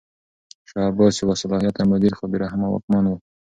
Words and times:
شاه 0.69 0.85
عباس 0.91 1.13
یو 1.17 1.27
باصلاحیته 1.29 1.83
مدیر 1.91 2.13
خو 2.17 2.23
بې 2.31 2.37
رحمه 2.43 2.67
واکمن 2.69 3.03
و. 3.07 3.11